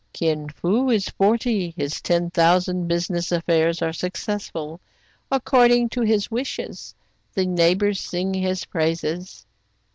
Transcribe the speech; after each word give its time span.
Kin 0.13 0.49
Fo 0.49 0.89
is 0.89 1.09
forty. 1.09 1.75
His 1.77 2.01
ten 2.01 2.31
thousand 2.31 2.87
business 2.87 3.31
affairs 3.31 3.83
are 3.83 3.93
successful, 3.93 4.81
according 5.29 5.89
to 5.89 6.01
his 6.01 6.31
wishes. 6.31 6.95
The 7.35 7.45
neighbors 7.45 7.99
sing 8.01 8.33
his 8.33 8.65
praises." 8.65 9.45